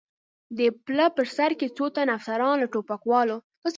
د 0.57 0.59
پله 0.85 1.05
په 1.15 1.23
سر 1.35 1.51
کې 1.59 1.67
څو 1.77 1.85
تنه 1.95 2.11
افسران، 2.17 2.55
له 2.61 2.67
ټوپکوالو. 2.73 3.37